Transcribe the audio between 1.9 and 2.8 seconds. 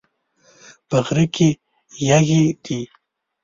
یږي دي